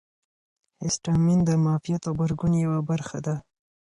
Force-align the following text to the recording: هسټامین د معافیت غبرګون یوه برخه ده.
هسټامین 0.83 1.39
د 1.45 1.49
معافیت 1.63 2.03
غبرګون 2.11 2.53
یوه 2.65 2.79
برخه 2.89 3.17
ده. 3.25 3.35